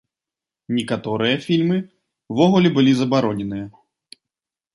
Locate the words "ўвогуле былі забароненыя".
2.33-3.65